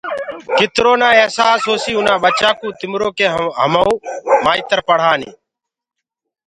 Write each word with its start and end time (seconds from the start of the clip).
ڪترو 0.57 0.93
نآ 1.01 1.09
اهسآس 1.21 1.61
هوسيٚ 1.69 1.97
اُنآ 1.99 2.15
ٻچآنٚڪو 2.23 2.67
تِمرو 2.79 3.09
ڪي 3.17 3.25
مآئترهمآئون 4.45 4.85
پڙهآني 4.87 5.29